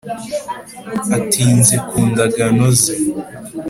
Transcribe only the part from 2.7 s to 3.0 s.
ze.